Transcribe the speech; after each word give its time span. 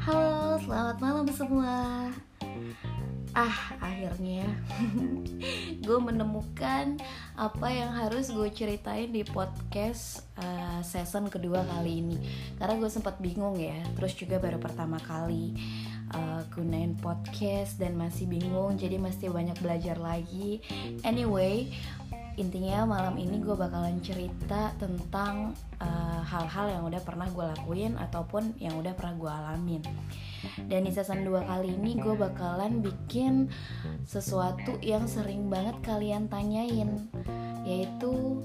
Halo, 0.00 0.56
selamat 0.64 0.96
malam 0.96 1.28
semua. 1.28 2.08
Ah, 3.36 3.76
akhirnya 3.84 4.48
gue 5.84 5.98
menemukan 6.00 6.96
apa 7.36 7.68
yang 7.68 7.92
harus 7.92 8.32
gue 8.32 8.48
ceritain 8.48 9.12
di 9.12 9.28
podcast 9.28 10.24
uh, 10.40 10.80
season 10.80 11.28
kedua 11.28 11.68
kali 11.68 12.00
ini. 12.00 12.16
Karena 12.56 12.80
gue 12.80 12.88
sempat 12.88 13.20
bingung 13.20 13.60
ya, 13.60 13.76
terus 13.92 14.16
juga 14.16 14.40
baru 14.40 14.56
pertama 14.56 14.96
kali 15.04 15.52
uh, 16.16 16.48
gunain 16.48 16.96
podcast 16.96 17.76
dan 17.76 18.00
masih 18.00 18.24
bingung, 18.24 18.72
jadi 18.80 18.96
mesti 18.96 19.28
banyak 19.28 19.60
belajar 19.60 20.00
lagi. 20.00 20.64
Anyway, 21.04 21.70
intinya 22.38 22.86
malam 22.86 23.18
ini 23.18 23.42
gue 23.42 23.56
bakalan 23.56 23.98
cerita 24.04 24.70
tentang 24.78 25.56
uh, 25.82 26.20
hal-hal 26.22 26.66
uh, 26.68 26.72
yang 26.78 26.82
udah 26.86 27.02
pernah 27.02 27.26
gue 27.26 27.44
lakuin 27.56 27.98
ataupun 27.98 28.54
yang 28.62 28.78
udah 28.78 28.94
pernah 28.94 29.14
gue 29.18 29.30
alamin. 29.30 29.82
Dan 30.70 30.88
di 30.88 30.92
season 30.94 31.26
2 31.26 31.44
kali 31.44 31.76
ini 31.76 32.00
gue 32.00 32.14
bakalan 32.16 32.80
bikin 32.80 33.50
sesuatu 34.08 34.78
yang 34.80 35.04
sering 35.04 35.52
banget 35.52 35.76
kalian 35.84 36.30
tanyain 36.32 36.96
yaitu 37.66 38.40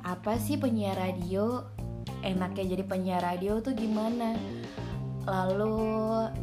apa 0.00 0.40
sih 0.40 0.56
penyiar 0.56 0.96
radio? 0.96 1.64
Enaknya 2.24 2.76
jadi 2.76 2.84
penyiar 2.88 3.22
radio 3.24 3.60
tuh 3.60 3.76
gimana? 3.76 4.36
Lalu 5.28 5.76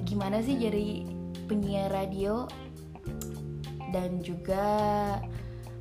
gimana 0.05 0.45
sih 0.45 0.57
jadi 0.57 1.05
penyiar 1.49 1.89
radio? 1.89 2.45
Dan 3.89 4.21
juga 4.21 4.67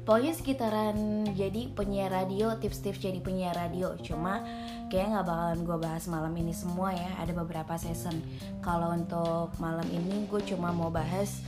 pokoknya 0.06 0.33
sekitaran 0.38 1.27
jadi 1.34 1.66
penyiar 1.74 2.15
radio 2.15 2.55
tips-tips 2.55 3.02
jadi 3.02 3.19
penyiar 3.19 3.59
radio. 3.59 3.98
Cuma 3.98 4.38
kayak 4.87 5.12
nggak 5.12 5.27
bakalan 5.27 5.60
gue 5.66 5.79
bahas 5.82 6.05
malam 6.06 6.32
ini 6.38 6.54
semua 6.54 6.95
ya. 6.95 7.10
Ada 7.18 7.35
beberapa 7.35 7.74
season. 7.74 8.23
Kalau 8.63 8.95
untuk 8.95 9.51
malam 9.59 9.85
ini 9.90 10.30
gue 10.30 10.40
cuma 10.46 10.71
mau 10.71 10.95
bahas 10.95 11.43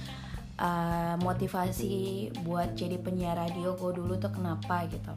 uh, 0.58 1.14
motivasi 1.22 2.28
buat 2.42 2.74
jadi 2.74 2.98
penyiar 2.98 3.38
radio 3.38 3.78
gue 3.78 3.94
dulu 3.94 4.18
tuh 4.18 4.34
kenapa 4.34 4.90
gitu. 4.90 5.14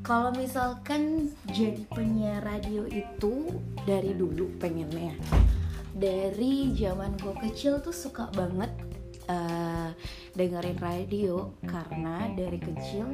Kalau 0.00 0.32
misalkan 0.32 1.28
jadi 1.52 1.84
penyiar 1.92 2.40
radio 2.40 2.88
itu 2.88 3.52
dari 3.84 4.16
dulu 4.16 4.48
pengennya. 4.56 5.12
Dari 5.92 6.72
zaman 6.72 7.20
gue 7.20 7.36
kecil 7.44 7.84
tuh 7.84 7.92
suka 7.92 8.32
banget 8.32 8.72
uh, 9.30 9.88
dengerin 10.34 10.78
radio 10.78 11.54
karena 11.66 12.30
dari 12.34 12.58
kecil 12.58 13.06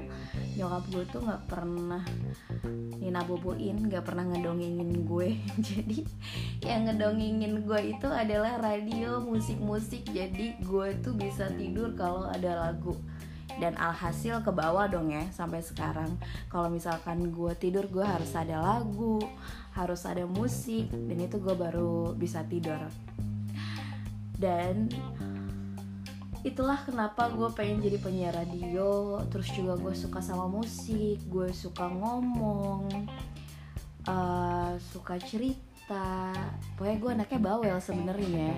nyokap 0.57 0.85
gue 0.93 1.05
tuh 1.13 1.21
nggak 1.25 1.45
pernah 1.49 2.05
nina 2.97 3.21
boboin 3.25 3.77
nggak 3.89 4.05
pernah 4.05 4.25
ngedongengin 4.25 5.05
gue. 5.05 5.29
Jadi 5.69 5.99
yang 6.65 6.89
ngedongengin 6.89 7.65
gue 7.65 7.81
itu 7.93 8.09
adalah 8.09 8.57
radio 8.61 9.21
musik-musik. 9.21 10.09
Jadi 10.11 10.57
gue 10.65 10.89
tuh 11.05 11.15
bisa 11.17 11.53
tidur 11.53 11.93
kalau 11.95 12.29
ada 12.29 12.67
lagu. 12.69 12.97
Dan 13.57 13.73
alhasil 13.81 14.45
ke 14.45 14.53
bawah 14.53 14.85
dong 14.85 15.09
ya 15.09 15.25
sampai 15.33 15.65
sekarang. 15.65 16.21
Kalau 16.53 16.69
misalkan 16.69 17.33
gue 17.33 17.53
tidur 17.57 17.89
gue 17.89 18.05
harus 18.05 18.37
ada 18.37 18.61
lagu 18.61 19.21
harus 19.73 20.05
ada 20.09 20.25
musik. 20.29 20.89
Dan 20.93 21.21
itu 21.21 21.41
gue 21.41 21.57
baru 21.57 22.13
bisa 22.17 22.45
tidur. 22.45 22.81
Dan 24.37 24.93
itulah 26.47 26.79
kenapa 26.87 27.27
gue 27.35 27.51
pengen 27.59 27.83
jadi 27.83 27.99
penyiar 27.99 28.39
radio 28.39 29.19
terus 29.27 29.51
juga 29.51 29.75
gue 29.75 29.91
suka 29.99 30.23
sama 30.23 30.47
musik 30.47 31.19
gue 31.27 31.51
suka 31.51 31.91
ngomong 31.91 32.87
uh, 34.07 34.79
suka 34.95 35.19
cerita. 35.19 36.31
Pokoknya 36.79 36.97
gue 37.03 37.11
anaknya 37.19 37.41
bawel 37.43 37.77
sebenarnya. 37.83 38.55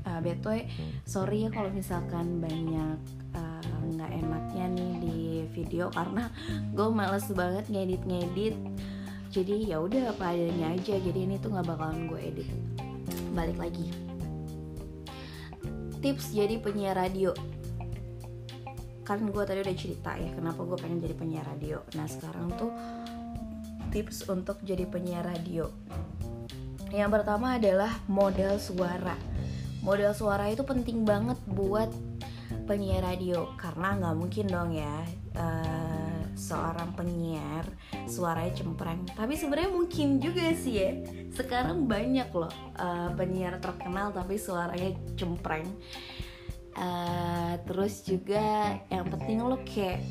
Uh, 0.00 0.16
btw 0.24 0.64
sorry 1.04 1.44
ya 1.44 1.52
kalau 1.52 1.68
misalkan 1.68 2.40
banyak 2.40 2.96
uh, 3.36 3.60
nggak 3.84 4.10
uh, 4.10 4.18
enaknya 4.24 4.64
nih 4.72 4.92
di 4.96 5.18
video 5.52 5.92
karena 5.92 6.32
gue 6.72 6.88
males 6.88 7.28
banget 7.36 7.68
ngedit 7.68 8.08
ngedit 8.08 8.56
jadi 9.28 9.76
ya 9.76 9.76
udah 9.84 10.16
apa 10.16 10.32
adanya 10.32 10.72
aja 10.72 10.96
jadi 10.96 11.20
ini 11.28 11.36
tuh 11.36 11.52
nggak 11.52 11.68
bakalan 11.68 12.08
gue 12.08 12.20
edit. 12.32 12.48
Balik 13.36 13.60
lagi 13.60 14.09
tips 16.00 16.32
jadi 16.32 16.56
penyiar 16.60 16.96
radio. 16.96 17.36
Kan 19.04 19.28
gue 19.28 19.44
tadi 19.44 19.60
udah 19.60 19.76
cerita 19.76 20.16
ya 20.16 20.32
kenapa 20.32 20.64
gue 20.64 20.78
pengen 20.80 21.00
jadi 21.04 21.14
penyiar 21.16 21.44
radio. 21.44 21.84
Nah 21.96 22.08
sekarang 22.08 22.48
tuh 22.56 22.72
tips 23.92 24.24
untuk 24.32 24.60
jadi 24.64 24.88
penyiar 24.88 25.28
radio. 25.28 25.68
Yang 26.90 27.20
pertama 27.20 27.60
adalah 27.60 27.92
model 28.08 28.56
suara. 28.56 29.14
Model 29.84 30.12
suara 30.16 30.48
itu 30.48 30.64
penting 30.64 31.04
banget 31.04 31.36
buat 31.46 31.92
penyiar 32.64 33.02
radio 33.06 33.54
karena 33.58 33.98
nggak 33.98 34.16
mungkin 34.16 34.46
dong 34.50 34.70
ya 34.74 34.96
uh, 35.38 36.20
seorang 36.34 36.94
penyiar 36.94 37.59
suaranya 38.20 38.52
cempreng. 38.52 39.00
Tapi 39.16 39.32
sebenarnya 39.32 39.72
mungkin 39.72 40.20
juga 40.20 40.52
sih 40.52 40.76
ya 40.76 40.90
sekarang 41.32 41.88
banyak 41.88 42.28
loh 42.36 42.52
uh, 42.76 43.08
penyiar 43.16 43.56
terkenal 43.56 44.12
tapi 44.12 44.36
suaranya 44.36 44.92
cempreng. 45.16 45.64
Uh, 46.76 47.56
terus 47.64 48.04
juga 48.04 48.76
yang 48.92 49.08
penting 49.08 49.40
lo 49.40 49.56
kayak 49.64 50.04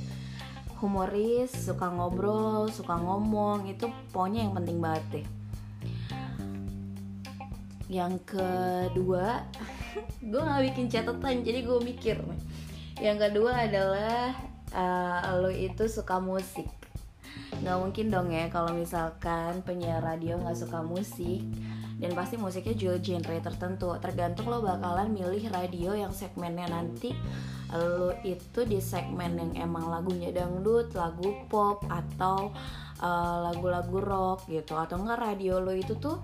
humoris 0.82 1.54
suka 1.54 1.88
ngobrol 1.88 2.68
suka 2.74 2.98
ngomong 2.98 3.70
itu 3.70 3.86
pokoknya 4.10 4.50
yang 4.50 4.54
penting 4.58 4.78
banget 4.82 5.06
deh. 5.14 5.28
Yang 7.90 8.14
kedua 8.26 9.46
gue 10.30 10.42
nggak 10.42 10.64
bikin 10.74 10.86
catatan 10.90 11.46
jadi 11.46 11.62
gue 11.62 11.80
mikir 11.86 12.18
yang 13.00 13.16
kedua 13.16 13.64
adalah 13.64 14.36
uh, 14.76 15.40
lo 15.40 15.50
itu 15.50 15.88
suka 15.88 16.20
musik 16.20 16.68
nggak 17.60 17.78
mungkin 17.80 18.06
dong 18.08 18.30
ya 18.32 18.48
kalau 18.48 18.72
misalkan 18.72 19.60
penyiar 19.68 20.00
radio 20.00 20.40
nggak 20.40 20.58
suka 20.58 20.80
musik 20.84 21.44
dan 22.00 22.16
pasti 22.16 22.40
musiknya 22.40 22.76
juga 22.80 22.96
genre 23.04 23.38
tertentu. 23.44 23.92
Tergantung 24.00 24.48
lo 24.48 24.64
bakalan 24.64 25.12
milih 25.12 25.52
radio 25.52 25.92
yang 25.92 26.16
segmennya 26.16 26.72
nanti 26.72 27.12
lo 27.70 28.16
itu 28.26 28.66
di 28.66 28.82
segmen 28.82 29.38
yang 29.38 29.70
emang 29.70 29.92
lagunya 29.92 30.34
dangdut 30.34 30.90
lagu 30.96 31.46
pop 31.52 31.86
atau 31.86 32.50
eh, 32.98 33.38
lagu-lagu 33.52 34.00
uh, 34.00 34.08
rock 34.08 34.40
gitu. 34.48 34.80
Atau 34.80 35.04
enggak 35.04 35.20
radio 35.20 35.60
lo 35.60 35.76
itu 35.76 36.00
tuh 36.00 36.24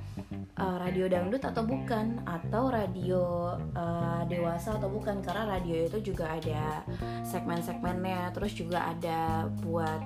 uh, 0.56 0.76
radio 0.80 1.12
dangdut 1.12 1.44
atau 1.44 1.68
bukan? 1.68 2.24
Atau 2.24 2.72
radio 2.72 3.54
uh, 3.76 4.24
dewasa 4.32 4.80
atau 4.80 4.88
bukan? 4.88 5.20
Karena 5.20 5.60
radio 5.60 5.76
itu 5.92 6.16
juga 6.16 6.40
ada 6.40 6.88
segmen-segmennya 7.28 8.32
terus 8.32 8.56
juga 8.56 8.96
ada 8.96 9.52
buat 9.60 10.02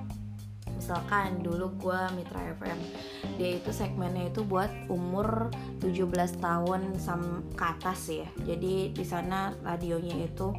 misalkan 0.90 1.38
dulu 1.38 1.70
gue 1.78 2.00
Mitra 2.18 2.50
FM 2.58 2.74
dia 3.38 3.62
itu 3.62 3.70
segmennya 3.70 4.26
itu 4.26 4.42
buat 4.42 4.66
umur 4.90 5.46
17 5.78 6.42
tahun 6.42 6.98
sam 6.98 7.46
ke 7.54 7.62
atas 7.62 8.10
ya. 8.10 8.26
Jadi 8.42 8.90
di 8.90 9.04
sana 9.06 9.54
radionya 9.62 10.18
itu 10.18 10.50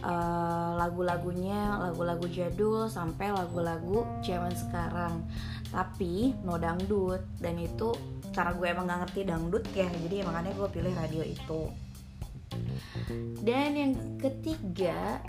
uh, 0.00 0.80
lagu-lagunya 0.80 1.76
lagu-lagu 1.76 2.24
jadul 2.32 2.88
sampai 2.88 3.36
lagu-lagu 3.36 4.08
zaman 4.24 4.48
sekarang. 4.56 5.28
Tapi 5.68 6.40
no 6.40 6.56
dangdut 6.56 7.20
dan 7.36 7.60
itu 7.60 7.92
cara 8.32 8.56
gue 8.56 8.64
emang 8.64 8.88
gak 8.88 9.12
ngerti 9.12 9.28
dangdut 9.28 9.64
ya 9.76 9.92
jadi 10.08 10.24
makanya 10.24 10.56
gue 10.56 10.68
pilih 10.72 10.92
radio 10.96 11.20
itu. 11.20 11.68
Dan 13.44 13.76
yang 13.76 13.92
ketiga 14.16 15.20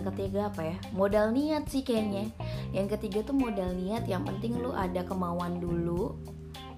yang 0.00 0.08
ketiga 0.16 0.40
apa 0.48 0.62
ya? 0.64 0.76
Modal 0.96 1.36
niat 1.36 1.68
sih 1.68 1.84
kayaknya. 1.84 2.32
Yang 2.72 2.96
ketiga 2.96 3.28
tuh 3.28 3.36
modal 3.36 3.76
niat 3.76 4.08
yang 4.08 4.24
penting 4.24 4.56
lu 4.56 4.72
ada 4.72 5.04
kemauan 5.04 5.60
dulu. 5.60 6.16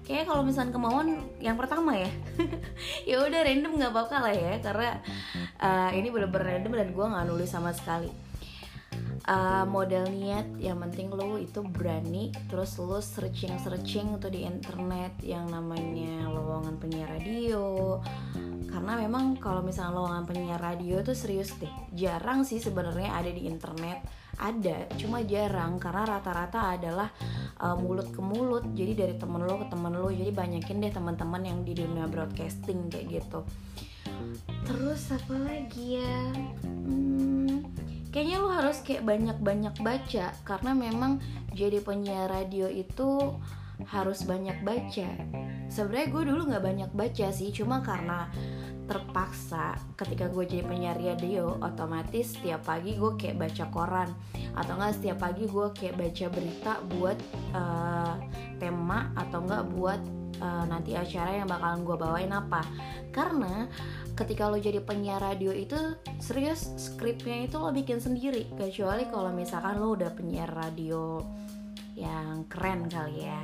Kayaknya 0.03 0.25
kalau 0.27 0.43
misalnya 0.43 0.75
kemauan 0.75 1.07
yang 1.39 1.55
pertama 1.55 1.95
ya. 1.95 2.11
Ya 3.09 3.23
udah 3.23 3.39
random 3.47 3.79
nggak 3.79 3.91
apa-apa 3.95 4.17
lah 4.27 4.33
ya. 4.35 4.53
Karena 4.59 4.99
uh, 5.63 5.89
ini 5.95 6.11
bener-bener 6.11 6.59
random 6.59 6.75
dan 6.75 6.89
gue 6.91 7.05
nggak 7.15 7.25
nulis 7.31 7.47
sama 7.47 7.71
sekali 7.71 8.11
uh, 9.27 9.65
modal 9.67 10.07
niat 10.11 10.47
yang 10.59 10.79
penting 10.83 11.11
lo 11.11 11.39
itu 11.39 11.63
berani 11.63 12.31
terus 12.51 12.75
lo 12.79 12.99
searching 12.99 13.55
searching 13.59 14.19
tuh 14.19 14.31
di 14.31 14.43
internet 14.43 15.15
yang 15.23 15.47
namanya 15.47 16.27
lowongan 16.27 16.75
penyiar 16.79 17.09
radio. 17.11 17.99
Karena 18.73 18.97
memang 18.97 19.37
kalau 19.37 19.61
misalnya 19.61 20.01
lowongan 20.01 20.25
penyiar 20.25 20.57
radio 20.57 21.05
itu 21.05 21.13
serius 21.13 21.53
deh. 21.61 21.69
Jarang 21.93 22.41
sih 22.41 22.57
sebenarnya 22.57 23.13
ada 23.13 23.29
di 23.29 23.45
internet. 23.45 24.01
Ada 24.33 24.89
cuma 24.97 25.21
jarang. 25.21 25.77
Karena 25.77 26.17
rata-rata 26.17 26.73
adalah 26.73 27.13
uh, 27.61 27.77
mulut 27.77 28.09
ke 28.09 28.17
mulut. 28.17 28.65
Jadi 28.73 28.97
dari 28.97 29.15
temen 29.21 29.45
lo 29.45 29.61
ke 29.61 29.69
temen 29.69 29.93
lo 29.93 30.09
jadi 30.09 30.33
banyakin 30.33 30.81
deh 30.81 30.89
teman-teman 30.89 31.45
yang 31.45 31.61
di 31.61 31.77
dunia 31.77 32.09
broadcasting 32.09 32.89
kayak 32.89 33.21
gitu. 33.21 33.45
Terus 34.65 35.13
apa 35.13 35.35
lagi 35.37 36.01
ya? 36.01 36.17
Hmm, 36.65 37.61
kayaknya 38.13 38.37
lu 38.37 38.53
harus 38.53 38.79
kayak 38.85 39.03
banyak-banyak 39.09 39.75
baca 39.81 40.37
karena 40.45 40.71
memang 40.77 41.17
jadi 41.57 41.81
penyiar 41.81 42.29
radio 42.29 42.69
itu 42.69 43.33
harus 43.89 44.21
banyak 44.23 44.61
baca. 44.61 45.09
Sebenarnya 45.67 46.07
gue 46.13 46.23
dulu 46.29 46.41
nggak 46.53 46.63
banyak 46.63 46.91
baca 46.93 47.27
sih 47.33 47.49
cuma 47.49 47.81
karena 47.81 48.29
terpaksa 48.85 49.79
ketika 49.97 50.29
gue 50.29 50.45
jadi 50.45 50.63
penyiar 50.67 50.99
radio 50.99 51.57
otomatis 51.63 52.37
setiap 52.37 52.67
pagi 52.67 52.93
gue 53.01 53.11
kayak 53.17 53.41
baca 53.41 53.65
koran. 53.73 54.09
Atau 54.53 54.77
enggak 54.77 54.93
setiap 55.01 55.17
pagi 55.17 55.49
gue 55.49 55.67
kayak 55.73 55.95
baca 55.97 56.25
berita 56.29 56.73
buat 56.93 57.17
uh, 57.57 58.13
tema 58.61 59.09
atau 59.17 59.41
enggak 59.41 59.63
buat 59.73 60.01
uh, 60.37 60.65
nanti 60.69 60.93
acara 60.93 61.41
yang 61.41 61.49
bakalan 61.49 61.81
gue 61.81 61.97
bawain 61.97 62.31
apa. 62.31 62.61
Karena 63.09 63.65
ketika 64.13 64.45
lo 64.49 64.61
jadi 64.61 64.77
penyiar 64.81 65.17
radio 65.21 65.49
itu 65.49 65.75
serius 66.21 66.69
skripnya 66.77 67.49
itu 67.49 67.57
lo 67.57 67.73
bikin 67.73 67.97
sendiri. 67.97 68.45
Kecuali 68.53 69.09
kalau 69.09 69.33
misalkan 69.33 69.81
lo 69.81 69.97
udah 69.97 70.13
penyiar 70.13 70.49
radio 70.53 71.21
yang 71.97 72.45
keren 72.45 72.89
kali 72.89 73.25
ya. 73.25 73.41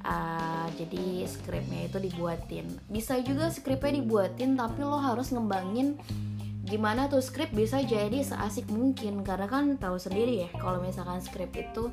Uh, 0.00 0.64
jadi 0.80 1.28
skripnya 1.28 1.90
itu 1.90 1.98
dibuatin. 2.00 2.66
Bisa 2.88 3.20
juga 3.20 3.52
skripnya 3.52 4.00
dibuatin 4.00 4.56
tapi 4.56 4.80
lo 4.80 4.96
harus 4.96 5.28
ngembangin 5.34 6.00
gimana 6.60 7.10
tuh 7.10 7.18
skrip 7.18 7.50
bisa 7.50 7.82
jadi 7.82 8.22
seasik 8.22 8.70
mungkin. 8.70 9.26
Karena 9.26 9.50
kan 9.50 9.74
tahu 9.76 9.98
sendiri 9.98 10.46
ya 10.46 10.50
kalau 10.56 10.80
misalkan 10.80 11.18
skrip 11.20 11.50
itu 11.52 11.90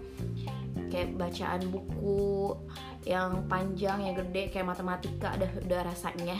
kayak 0.87 1.19
bacaan 1.19 1.67
buku 1.67 2.55
yang 3.03 3.43
panjang 3.51 4.03
yang 4.03 4.15
gede 4.15 4.51
kayak 4.51 4.67
matematika 4.67 5.35
udah 5.35 5.51
udah 5.63 5.81
rasanya 5.87 6.37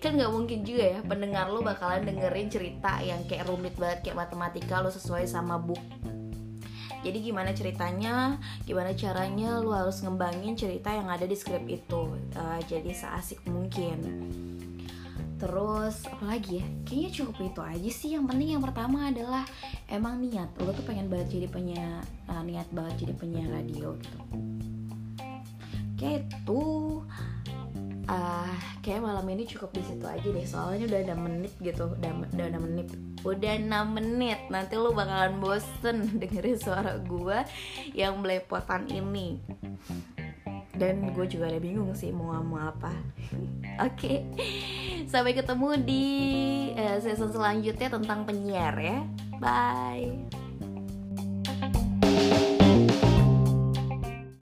kan 0.00 0.16
nggak 0.16 0.32
mungkin 0.32 0.64
juga 0.64 0.98
ya 0.98 1.00
pendengar 1.04 1.52
lo 1.52 1.60
bakalan 1.60 2.06
dengerin 2.06 2.48
cerita 2.48 3.00
yang 3.04 3.20
kayak 3.28 3.48
rumit 3.48 3.74
banget 3.76 4.08
kayak 4.08 4.28
matematika 4.28 4.80
lo 4.80 4.90
sesuai 4.90 5.28
sama 5.28 5.60
book. 5.60 5.80
Jadi 6.98 7.30
gimana 7.30 7.54
ceritanya 7.54 8.42
gimana 8.66 8.90
caranya 8.90 9.62
lo 9.62 9.70
harus 9.70 10.02
ngembangin 10.02 10.58
cerita 10.58 10.90
yang 10.90 11.06
ada 11.06 11.24
di 11.30 11.36
skrip 11.38 11.62
itu. 11.70 12.18
Uh, 12.34 12.58
jadi 12.66 12.90
seasik 12.90 13.38
mungkin. 13.46 14.02
Terus 15.38 16.02
apa 16.10 16.34
lagi 16.34 16.58
ya? 16.58 16.66
Kayaknya 16.82 17.10
cukup 17.14 17.36
itu 17.46 17.60
aja 17.62 17.90
sih. 17.94 18.10
Yang 18.18 18.24
penting 18.34 18.48
yang 18.58 18.64
pertama 18.66 19.14
adalah 19.14 19.46
emang 19.86 20.18
niat. 20.18 20.50
Lo 20.58 20.74
tuh 20.74 20.82
pengen 20.82 21.06
banget 21.06 21.38
jadi 21.38 21.46
penyiar 21.46 22.02
uh, 22.26 22.42
niat 22.42 22.66
banget 22.74 23.06
jadi 23.06 23.14
penyiar 23.14 23.48
radio 23.54 23.94
gitu. 24.02 24.18
Kayak 25.94 26.26
tuh 26.42 27.06
uh, 28.08 28.50
kayak 28.80 29.04
malam 29.04 29.24
ini 29.28 29.44
cukup 29.44 29.70
di 29.76 29.82
situ 29.84 30.04
aja 30.08 30.24
deh 30.24 30.46
soalnya 30.48 30.88
udah 30.88 31.00
ada 31.04 31.16
menit 31.16 31.52
gitu 31.60 31.92
udah 31.92 32.10
udah 32.34 32.46
ada 32.48 32.58
menit 32.58 32.88
udah 33.22 33.54
6 33.58 33.96
menit 33.98 34.40
nanti 34.48 34.74
lu 34.78 34.94
bakalan 34.94 35.38
bosen 35.42 36.08
dengerin 36.20 36.58
suara 36.58 36.98
gue 36.98 37.38
yang 37.94 38.20
belepotan 38.22 38.86
ini. 38.90 39.38
Dan 40.78 41.10
gue 41.10 41.26
juga 41.26 41.50
ada 41.50 41.58
bingung 41.58 41.90
sih 41.90 42.14
mau 42.14 42.30
ngomong 42.38 42.62
apa. 42.70 42.94
Oke 43.86 43.90
okay. 43.94 44.18
sampai 45.10 45.34
ketemu 45.34 45.68
di 45.82 46.06
uh, 46.78 47.02
season 47.02 47.34
selanjutnya 47.34 47.90
tentang 47.90 48.22
penyiar 48.22 48.74
ya. 48.78 48.98
Bye 49.38 50.47